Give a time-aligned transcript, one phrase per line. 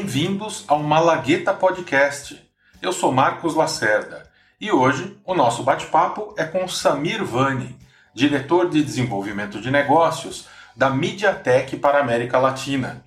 [0.00, 2.42] Bem-vindos ao Malagueta Podcast.
[2.80, 4.22] Eu sou Marcos Lacerda
[4.58, 7.76] e hoje o nosso bate-papo é com Samir Vani,
[8.14, 13.04] diretor de desenvolvimento de negócios da MediaTek para a América Latina.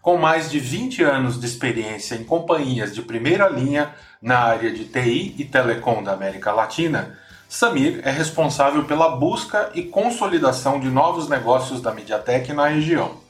[0.00, 4.86] Com mais de 20 anos de experiência em companhias de primeira linha na área de
[4.86, 7.18] TI e telecom da América Latina,
[7.50, 13.20] Samir é responsável pela busca e consolidação de novos negócios da MediaTek na região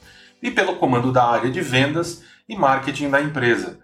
[0.41, 3.79] e pelo comando da área de vendas e marketing da empresa.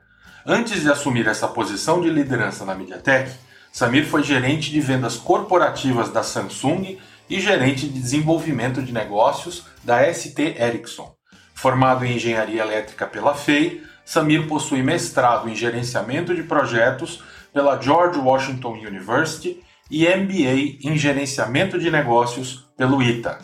[0.45, 3.31] Antes de assumir essa posição de liderança na MediaTek,
[3.73, 6.99] Samir foi gerente de vendas corporativas da Samsung
[7.31, 11.15] e gerente de desenvolvimento de negócios da ST Ericsson.
[11.55, 17.23] Formado em engenharia elétrica pela FEI, Samir possui mestrado em gerenciamento de projetos
[17.53, 23.39] pela George Washington University e MBA em gerenciamento de negócios pelo ITA.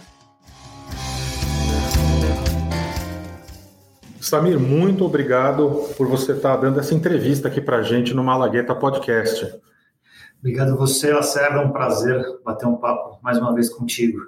[4.22, 8.72] Samir, muito obrigado por você estar dando essa entrevista aqui para a gente no Malagueta
[8.72, 9.52] Podcast.
[10.38, 11.56] Obrigado a você, Lacerda.
[11.56, 14.20] É um prazer bater um papo mais uma vez contigo.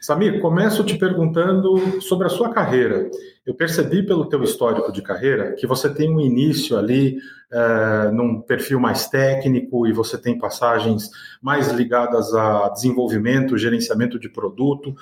[0.00, 3.10] Samir, começo te perguntando sobre a sua carreira.
[3.44, 7.18] Eu percebi pelo teu histórico de carreira que você tem um início ali
[7.50, 11.10] é, num perfil mais técnico e você tem passagens
[11.42, 14.94] mais ligadas a desenvolvimento, gerenciamento de produto.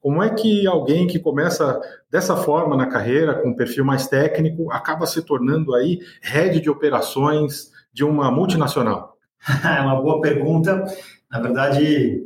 [0.00, 4.70] Como é que alguém que começa dessa forma na carreira, com um perfil mais técnico,
[4.70, 9.16] acaba se tornando aí head de operações de uma multinacional?
[9.64, 10.84] É uma boa pergunta.
[11.28, 12.22] Na verdade,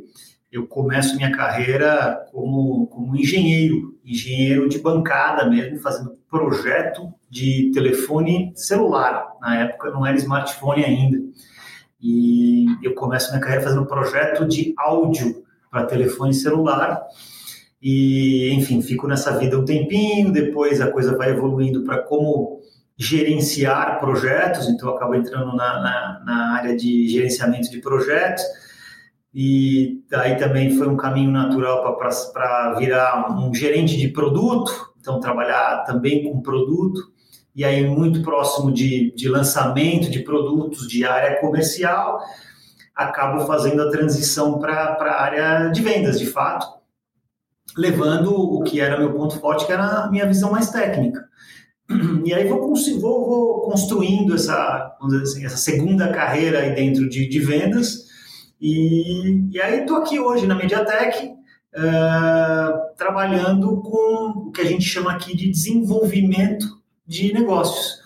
[0.51, 8.53] eu começo minha carreira como, como engenheiro, engenheiro de bancada mesmo, fazendo projeto de telefone
[8.55, 9.33] celular.
[9.41, 11.19] Na época não era smartphone ainda.
[12.01, 17.01] E eu começo minha carreira fazendo projeto de áudio para telefone celular.
[17.81, 22.61] E, enfim, fico nessa vida um tempinho, depois a coisa vai evoluindo para como
[22.97, 28.43] gerenciar projetos, então eu acabo entrando na, na, na área de gerenciamento de projetos
[29.39, 31.95] e daí também foi um caminho natural
[32.33, 37.11] para virar um gerente de produto, então trabalhar também com produto,
[37.55, 42.19] e aí muito próximo de, de lançamento de produtos de área comercial,
[42.95, 46.65] acabo fazendo a transição para a área de vendas, de fato,
[47.77, 51.23] levando o que era meu ponto forte, que era a minha visão mais técnica.
[52.25, 57.39] E aí vou, vou, vou construindo essa, assim, essa segunda carreira aí dentro de, de
[57.39, 58.06] vendas,
[58.59, 64.83] e, e aí estou aqui hoje na Mediatek, uh, trabalhando com o que a gente
[64.83, 66.65] chama aqui de desenvolvimento
[67.05, 68.01] de negócios.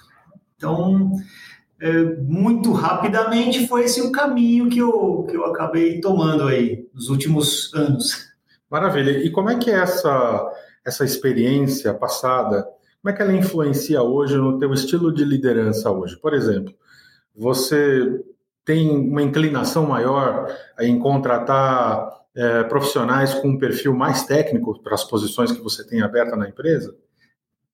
[0.58, 6.88] Então, uh, muito rapidamente foi esse o caminho que eu, que eu acabei tomando aí
[6.94, 8.32] nos últimos anos.
[8.70, 9.12] Maravilha.
[9.24, 10.50] E como é que é essa,
[10.86, 12.68] essa experiência passada,
[13.02, 16.18] como é que ela influencia hoje no teu estilo de liderança hoje?
[16.18, 16.74] Por exemplo,
[17.36, 18.22] você
[18.66, 25.04] tem uma inclinação maior em contratar é, profissionais com um perfil mais técnico para as
[25.04, 26.96] posições que você tem aberta na empresa?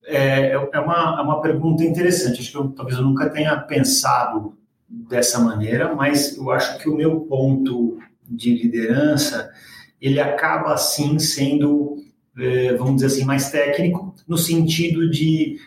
[0.06, 2.40] É, é, uma, é uma pergunta interessante.
[2.40, 6.96] Acho que eu, talvez eu nunca tenha pensado dessa maneira, mas eu acho que o
[6.96, 9.52] meu ponto de liderança
[10.02, 11.98] ele acaba assim sendo,
[12.38, 15.60] é, vamos dizer assim, mais técnico no sentido de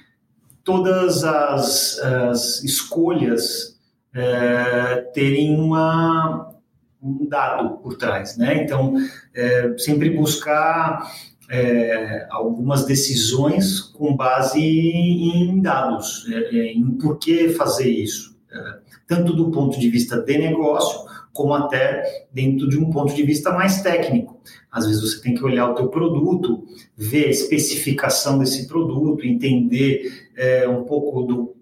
[0.64, 3.69] todas as, as escolhas
[4.15, 6.54] é, terem uma,
[7.03, 8.62] um dado por trás, né?
[8.62, 8.94] Então,
[9.34, 11.10] é, sempre buscar
[11.50, 18.78] é, algumas decisões com base em dados, é, é, em por que fazer isso, é,
[19.06, 23.53] tanto do ponto de vista de negócio, como até dentro de um ponto de vista
[23.53, 24.41] mais técnico.
[24.71, 26.65] Às vezes você tem que olhar o teu produto,
[26.97, 30.31] ver a especificação desse produto, entender
[30.69, 31.56] um pouco do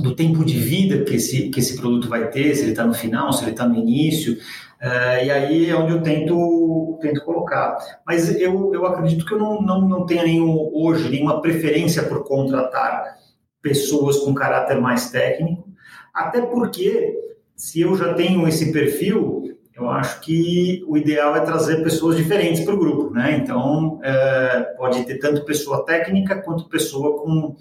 [0.00, 2.94] do tempo de vida que esse, que esse produto vai ter, se ele está no
[2.94, 7.76] final, se ele está no início, uh, e aí é onde eu tento, tento colocar.
[8.06, 12.24] Mas eu, eu acredito que eu não, não, não tenha nenhum, hoje nenhuma preferência por
[12.24, 13.16] contratar
[13.62, 15.68] pessoas com caráter mais técnico,
[16.12, 17.18] até porque
[17.56, 22.64] se eu já tenho esse perfil, eu acho que o ideal é trazer pessoas diferentes
[22.64, 23.36] para o grupo, né?
[23.36, 27.56] Então, é, pode ter tanto pessoa técnica quanto pessoa com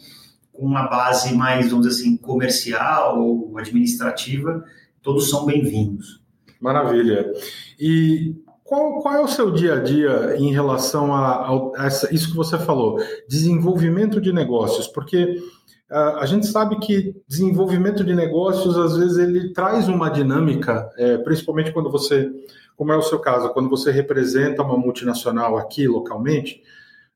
[0.53, 4.63] com uma base mais, vamos dizer assim, comercial ou administrativa,
[5.01, 6.21] todos são bem-vindos.
[6.61, 7.33] Maravilha.
[7.77, 12.29] E qual, qual, é o seu dia a dia em relação a, a, essa, isso
[12.29, 12.97] que você falou,
[13.27, 14.87] desenvolvimento de negócios?
[14.87, 15.35] Porque
[15.93, 21.71] a gente sabe que desenvolvimento de negócios, às vezes, ele traz uma dinâmica, é, principalmente
[21.71, 22.31] quando você,
[22.75, 26.63] como é o seu caso, quando você representa uma multinacional aqui localmente,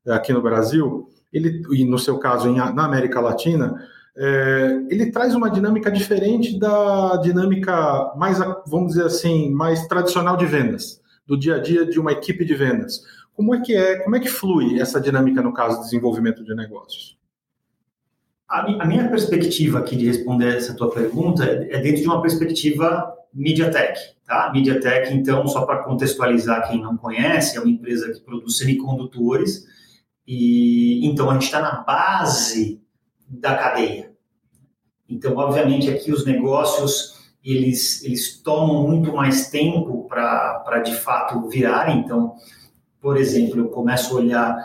[0.06, 3.74] aqui no Brasil, ele, e no seu caso em, na América Latina,
[4.16, 10.46] é, ele traz uma dinâmica diferente da dinâmica mais, vamos dizer assim, mais tradicional de
[10.46, 13.02] vendas, do dia a dia de uma equipe de vendas.
[13.34, 16.54] Como é que é, como é que flui essa dinâmica no caso de desenvolvimento de
[16.54, 17.16] negócios?
[18.48, 24.00] A, minha perspectiva aqui de responder essa tua pergunta é dentro de uma perspectiva MediaTek,
[24.26, 24.50] tá?
[24.52, 29.66] MediaTek, então, só para contextualizar quem não conhece, é uma empresa que produz semicondutores
[30.30, 32.82] e então a gente está na base
[33.26, 34.12] da cadeia.
[35.08, 42.00] Então, obviamente, aqui os negócios eles, eles tomam muito mais tempo para de fato virarem.
[42.00, 42.34] Então,
[43.00, 44.64] por exemplo, eu começo a olhar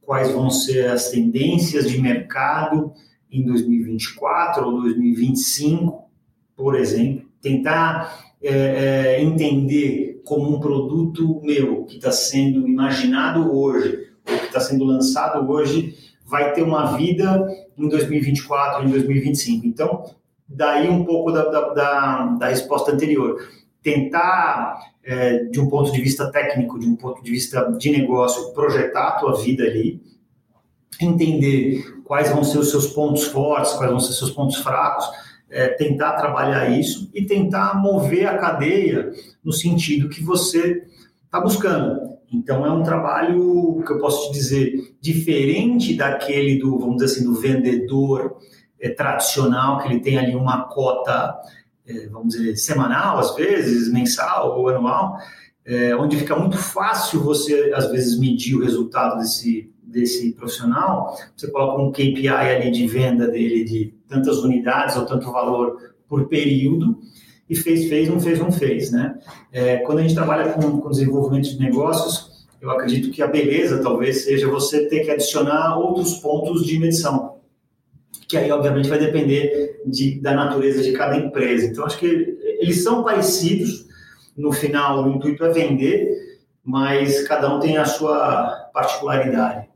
[0.00, 2.94] quais vão ser as tendências de mercado
[3.30, 6.10] em 2024 ou 2025,
[6.56, 14.11] por exemplo, tentar é, é, entender como um produto meu que está sendo imaginado hoje,
[14.28, 17.46] ou que está sendo lançado hoje, vai ter uma vida
[17.76, 19.66] em 2024, em 2025.
[19.66, 20.04] Então,
[20.48, 23.36] daí um pouco da, da, da, da resposta anterior.
[23.82, 28.52] Tentar, é, de um ponto de vista técnico, de um ponto de vista de negócio,
[28.52, 30.00] projetar a tua vida ali,
[31.00, 35.04] entender quais vão ser os seus pontos fortes, quais vão ser os seus pontos fracos,
[35.50, 39.12] é, tentar trabalhar isso e tentar mover a cadeia
[39.44, 40.86] no sentido que você
[41.24, 42.12] está buscando.
[42.32, 47.24] Então, é um trabalho que eu posso te dizer diferente daquele do, vamos dizer assim,
[47.24, 48.36] do vendedor
[48.80, 51.38] é, tradicional, que ele tem ali uma cota,
[51.86, 55.18] é, vamos dizer, semanal, às vezes, mensal ou anual,
[55.64, 61.16] é, onde fica muito fácil você, às vezes, medir o resultado desse, desse profissional.
[61.36, 66.28] Você coloca um KPI ali de venda dele de tantas unidades ou tanto valor por
[66.28, 66.98] período,
[67.52, 69.14] e fez, fez, não fez, não fez, né?
[69.52, 73.82] É, quando a gente trabalha com, com desenvolvimento de negócios, eu acredito que a beleza
[73.82, 77.36] talvez seja você ter que adicionar outros pontos de medição,
[78.26, 81.66] que aí obviamente vai depender de, da natureza de cada empresa.
[81.66, 82.06] Então acho que
[82.58, 83.84] eles são parecidos,
[84.34, 86.08] no final o intuito é vender,
[86.64, 89.68] mas cada um tem a sua particularidade.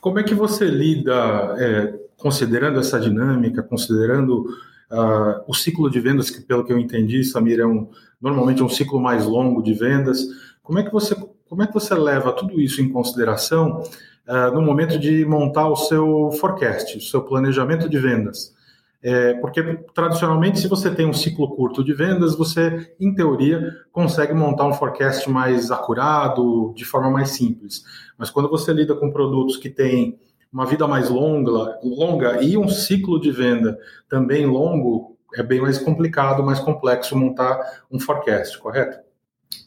[0.00, 4.46] Como é que você lida, é, considerando essa dinâmica, considerando
[4.90, 7.88] Uh, o ciclo de vendas, que pelo que eu entendi, Samir, é um,
[8.20, 10.24] normalmente é um ciclo mais longo de vendas.
[10.62, 11.14] Como é que você,
[11.48, 13.82] como é que você leva tudo isso em consideração
[14.26, 18.56] uh, no momento de montar o seu forecast, o seu planejamento de vendas?
[19.00, 19.62] É, porque
[19.94, 24.72] tradicionalmente, se você tem um ciclo curto de vendas, você, em teoria, consegue montar um
[24.72, 27.84] forecast mais acurado, de forma mais simples.
[28.16, 30.18] Mas quando você lida com produtos que têm
[30.52, 33.78] uma vida mais longa, longa e um ciclo de venda
[34.08, 37.58] também longo, é bem mais complicado, mais complexo montar
[37.90, 38.98] um forecast, correto?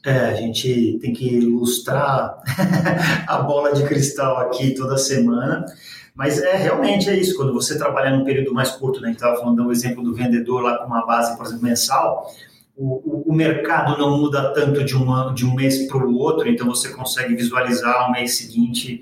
[0.06, 2.38] É, a gente tem que ilustrar
[3.28, 5.66] a bola de cristal aqui toda semana,
[6.16, 7.36] mas é realmente é isso.
[7.36, 10.14] Quando você trabalha num período mais curto, né, a gente estava falando do exemplo do
[10.14, 12.32] vendedor lá com uma base, por exemplo, mensal,
[12.76, 16.50] o, o, o mercado não muda tanto de, uma, de um mês para o outro,
[16.50, 19.02] então você consegue visualizar o mês seguinte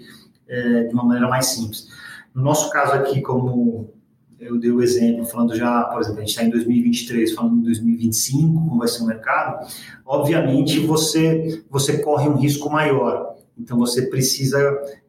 [0.49, 1.87] é, de uma maneira mais simples.
[2.33, 3.93] No nosso caso aqui, como
[4.39, 7.63] eu dei o exemplo, falando já, por exemplo, a gente está em 2023, falando em
[7.63, 9.68] 2025, como vai ser o mercado,
[10.06, 13.35] obviamente você, você corre um risco maior.
[13.57, 14.59] Então você precisa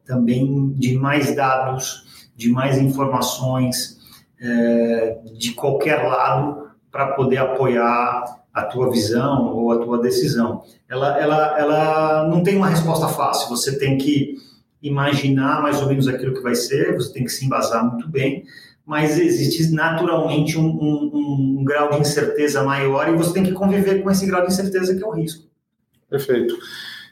[0.05, 3.99] também de mais dados, de mais informações
[4.39, 10.63] é, de qualquer lado para poder apoiar a tua visão ou a tua decisão.
[10.89, 13.47] Ela, ela, ela não tem uma resposta fácil.
[13.49, 14.35] Você tem que
[14.81, 18.43] imaginar mais ou menos aquilo que vai ser, você tem que se embasar muito bem,
[18.85, 24.01] mas existe naturalmente um, um, um grau de incerteza maior e você tem que conviver
[24.01, 25.45] com esse grau de incerteza que é o risco.
[26.09, 26.57] Perfeito.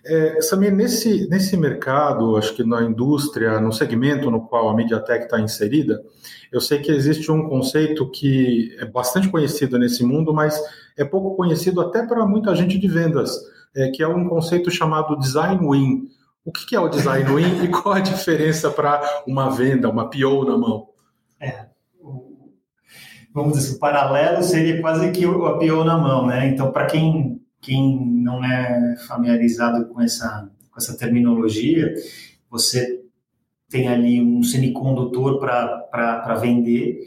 [0.05, 5.25] É, Samir, nesse, nesse mercado, acho que na indústria, no segmento no qual a MediaTek
[5.25, 6.01] está inserida,
[6.51, 10.59] eu sei que existe um conceito que é bastante conhecido nesse mundo, mas
[10.97, 13.31] é pouco conhecido até para muita gente de vendas,
[13.75, 16.07] é, que é um conceito chamado Design Win.
[16.49, 20.45] O que é o design win e qual a diferença para uma venda, uma PO
[20.45, 20.87] na mão?
[21.39, 21.67] É,
[23.31, 26.47] vamos dizer, o paralelo seria quase que o PO na mão, né?
[26.47, 31.93] Então, para quem, quem não é familiarizado com essa, com essa terminologia,
[32.49, 32.99] você
[33.69, 36.99] tem ali um semicondutor para vender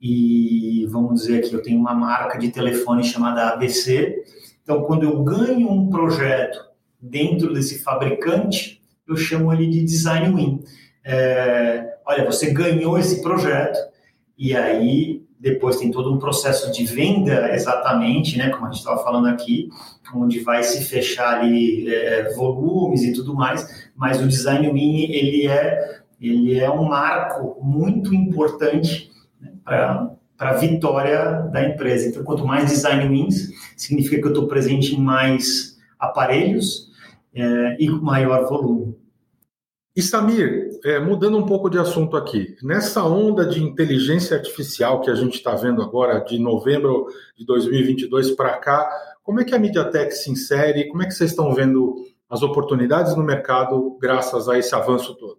[0.00, 4.22] e vamos dizer aqui, eu tenho uma marca de telefone chamada ABC.
[4.62, 6.60] Então, quando eu ganho um projeto
[7.00, 10.64] dentro desse fabricante, eu chamo ele de design win.
[11.04, 13.78] É, olha, você ganhou esse projeto
[14.38, 19.02] e aí depois tem todo um processo de venda exatamente, né, como a gente estava
[19.04, 19.68] falando aqui,
[20.14, 25.46] onde vai se fechar ali é, volumes e tudo mais, mas o design win ele
[25.46, 32.08] é ele é um marco muito importante né, para a vitória da empresa.
[32.08, 36.83] Então, quanto mais design wins, significa que eu estou presente em mais aparelhos
[37.34, 38.96] é, e com maior volume.
[39.96, 45.08] E Samir, é, mudando um pouco de assunto aqui, nessa onda de inteligência artificial que
[45.08, 48.90] a gente está vendo agora, de novembro de 2022 para cá,
[49.22, 50.88] como é que a MediaTek se insere?
[50.88, 51.94] Como é que vocês estão vendo
[52.28, 55.38] as oportunidades no mercado graças a esse avanço todo?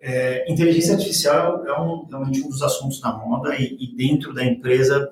[0.00, 4.44] É, inteligência artificial é um, realmente um dos assuntos da moda e, e dentro da
[4.44, 5.08] empresa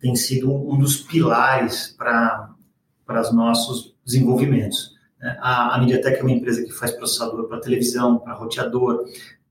[0.00, 2.56] tem sido um, um dos pilares para
[3.20, 4.98] os nossos desenvolvimentos.
[5.22, 9.04] A, a MediaTek é uma empresa que faz processador para televisão, para roteador,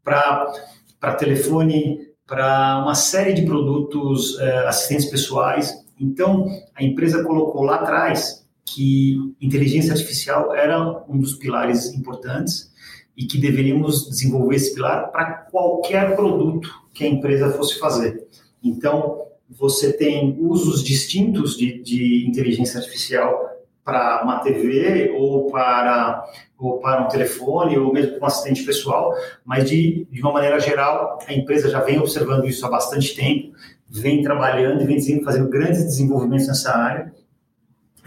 [0.04, 5.86] para telefone, para uma série de produtos, é, assistentes pessoais.
[6.00, 12.72] Então, a empresa colocou lá atrás que inteligência artificial era um dos pilares importantes
[13.18, 18.28] e que deveríamos desenvolver esse pilar para qualquer produto que a empresa fosse fazer.
[18.64, 23.49] Então, você tem usos distintos de, de inteligência artificial
[23.84, 26.24] para uma TV ou para,
[26.58, 30.60] ou para um telefone ou mesmo para um assistente pessoal, mas de, de uma maneira
[30.60, 33.56] geral, a empresa já vem observando isso há bastante tempo,
[33.90, 37.14] vem trabalhando e vem fazendo grandes desenvolvimentos nessa área.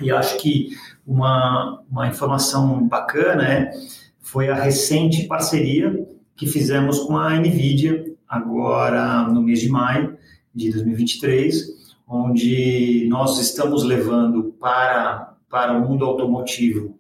[0.01, 0.71] E acho que
[1.07, 3.73] uma, uma informação bacana é,
[4.21, 10.17] foi a recente parceria que fizemos com a NVIDIA, agora no mês de maio
[10.55, 16.97] de 2023, onde nós estamos levando para para o mundo automotivo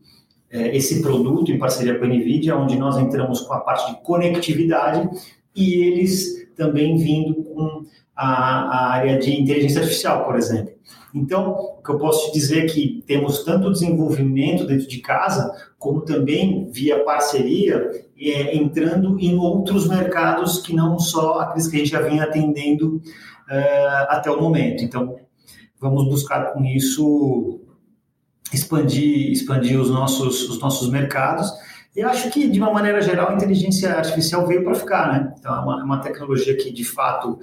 [0.50, 4.02] é, esse produto em parceria com a NVIDIA, onde nós entramos com a parte de
[4.02, 5.08] conectividade
[5.56, 10.74] e eles também vindo com a, a área de inteligência artificial, por exemplo.
[11.14, 15.50] Então, o que eu posso te dizer é que temos tanto desenvolvimento dentro de casa,
[15.78, 17.90] como também via parceria,
[18.20, 23.00] é, entrando em outros mercados que não só aqueles que a gente já vinha atendendo
[23.48, 24.84] é, até o momento.
[24.84, 25.16] Então,
[25.80, 27.61] vamos buscar com isso
[28.52, 31.50] expandir, expandir os, nossos, os nossos mercados.
[31.94, 35.34] E acho que, de uma maneira geral, a inteligência artificial veio para ficar, né?
[35.38, 37.38] Então, é uma, é uma tecnologia que, de fato,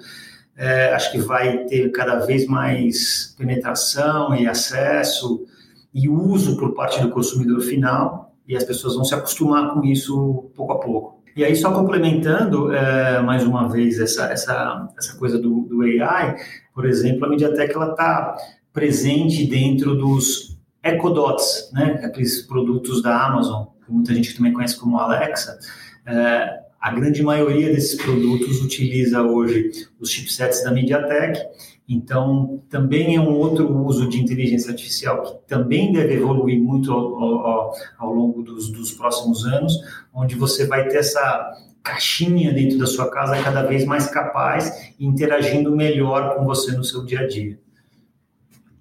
[0.58, 5.46] é, acho que vai ter cada vez mais penetração e acesso
[5.94, 10.52] e uso por parte do consumidor final, e as pessoas vão se acostumar com isso
[10.56, 11.24] pouco a pouco.
[11.36, 16.36] E aí, só complementando é, mais uma vez essa, essa, essa coisa do, do AI,
[16.74, 18.36] por exemplo, a MediaTek está
[18.74, 20.59] presente dentro dos
[20.90, 25.58] EcoDots, né, aqueles produtos da Amazon, que muita gente também conhece como Alexa,
[26.06, 29.70] é, a grande maioria desses produtos utiliza hoje
[30.00, 31.40] os chipsets da MediaTek,
[31.88, 37.24] então também é um outro uso de inteligência artificial que também deve evoluir muito ao,
[37.24, 39.74] ao, ao longo dos, dos próximos anos,
[40.14, 41.52] onde você vai ter essa
[41.84, 47.04] caixinha dentro da sua casa cada vez mais capaz interagindo melhor com você no seu
[47.04, 47.60] dia a dia.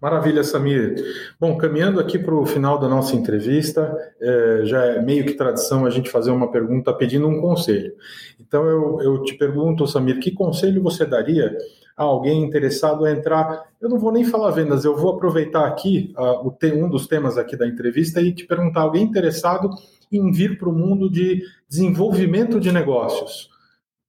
[0.00, 0.94] Maravilha, Samir.
[1.40, 5.84] Bom, caminhando aqui para o final da nossa entrevista, é, já é meio que tradição
[5.84, 7.92] a gente fazer uma pergunta pedindo um conselho.
[8.38, 11.56] Então eu, eu te pergunto, Samir, que conselho você daria
[11.96, 13.64] a alguém interessado a entrar?
[13.80, 17.36] Eu não vou nem falar vendas, eu vou aproveitar aqui uh, o um dos temas
[17.36, 19.68] aqui da entrevista e te perguntar alguém interessado
[20.12, 23.50] em vir para o mundo de desenvolvimento de negócios.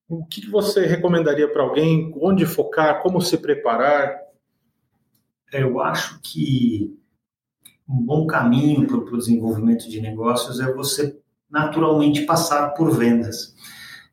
[0.08, 2.13] O que você recomendaria para alguém?
[2.22, 3.01] Onde focar?
[3.01, 4.28] Como se preparar?
[5.51, 6.98] Eu acho que
[7.88, 11.18] um bom caminho para o desenvolvimento de negócios é você
[11.50, 13.56] naturalmente passar por vendas.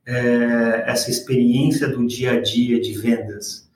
[0.06, 3.68] É, essa experiência do dia a dia de vendas,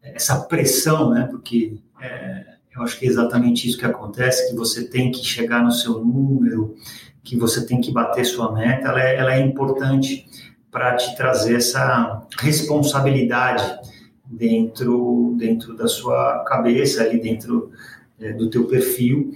[0.00, 1.26] essa pressão, né?
[1.30, 5.62] Porque é, eu acho que é exatamente isso que acontece, que você tem que chegar
[5.62, 6.76] no seu número,
[7.22, 10.26] que você tem que bater sua meta, ela é, ela é importante
[10.70, 13.80] para te trazer essa responsabilidade
[14.30, 17.72] dentro, dentro da sua cabeça, ali dentro
[18.20, 19.32] é, do teu perfil.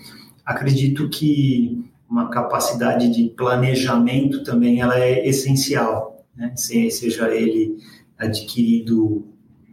[0.46, 6.54] Acredito que uma capacidade de planejamento também ela é essencial, né?
[6.56, 7.76] seja ele
[8.16, 9.24] adquirido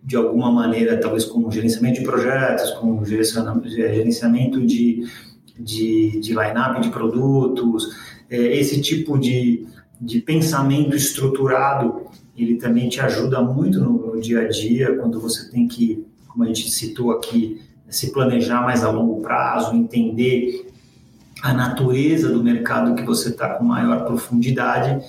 [0.04, 5.08] de alguma maneira, talvez com gerenciamento de projetos, com gerenciamento de,
[5.60, 7.96] de, de line-up de produtos,
[8.28, 9.68] é, esse tipo de,
[10.00, 12.08] de pensamento estruturado
[12.38, 16.44] ele também te ajuda muito no, no, dia a dia, quando você tem que, como
[16.44, 20.72] a gente citou aqui, se planejar mais a longo prazo, entender
[21.42, 25.04] a natureza do mercado que você está com maior profundidade.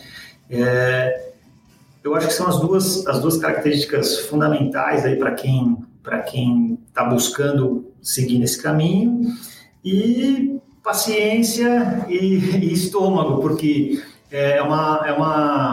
[0.50, 1.30] É,
[2.02, 6.78] eu acho que são as duas, as duas características fundamentais aí para quem para quem
[6.88, 9.32] está buscando seguir nesse caminho
[9.84, 15.71] e paciência e, e estômago, porque é uma, é uma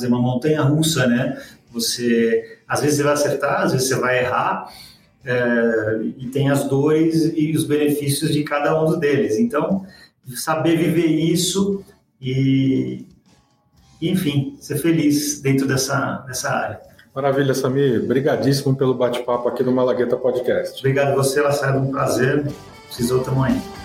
[0.00, 1.40] dizer, uma montanha russa, né?
[1.72, 4.68] Você, às vezes você vai acertar, às vezes você vai errar,
[5.24, 9.38] é, e tem as dores e os benefícios de cada um deles.
[9.38, 9.86] Então,
[10.34, 11.84] saber viver isso
[12.20, 13.06] e,
[14.00, 16.80] enfim, ser feliz dentro dessa, dessa área.
[17.14, 18.02] Maravilha, Samir.
[18.04, 20.78] Obrigadíssimo pelo bate-papo aqui no Malagueta Podcast.
[20.78, 21.78] Obrigado a você, Lacerda.
[21.78, 22.46] Um prazer.
[22.86, 23.79] Precisou, tamo aí.